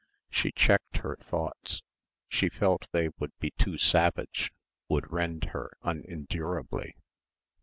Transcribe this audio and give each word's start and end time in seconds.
She 0.31 0.51
checked 0.51 0.97
her 0.97 1.15
thoughts. 1.15 1.83
She 2.27 2.49
felt 2.49 2.87
they 2.91 3.09
would 3.19 3.33
be 3.39 3.51
too 3.51 3.77
savage; 3.77 4.51
would 4.89 5.11
rend 5.13 5.43
her 5.53 5.69
unendurably. 5.83 6.95